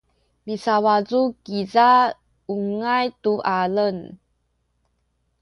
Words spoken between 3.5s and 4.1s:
alem